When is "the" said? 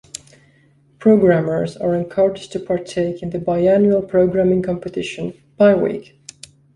3.29-3.37